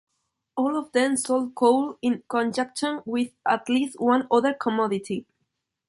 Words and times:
All 0.57 0.75
of 0.77 0.91
them 0.93 1.15
sold 1.15 1.53
coal 1.53 1.99
in 2.01 2.23
conjunction 2.27 3.01
with 3.05 3.33
at 3.47 3.69
least 3.69 3.99
one 3.99 4.25
other 4.31 4.51
commodity. 4.51 5.27